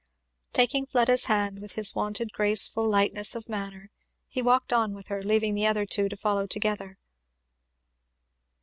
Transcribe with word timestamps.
Taking 0.51 0.87
Fleda's 0.87 1.25
hand 1.25 1.59
with 1.59 1.73
his 1.73 1.93
wonted 1.93 2.33
graceful 2.33 2.89
lightness 2.89 3.35
of 3.35 3.47
manner 3.47 3.91
he 4.27 4.41
walked 4.41 4.73
on 4.73 4.95
with 4.95 5.09
her, 5.09 5.21
leaving 5.21 5.53
the 5.53 5.67
other 5.67 5.85
two 5.85 6.09
to 6.09 6.17
follow 6.17 6.47
together. 6.47 6.97